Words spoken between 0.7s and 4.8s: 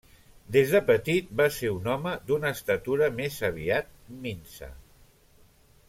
de petit va ser un home d'una estatura més aviat minsa.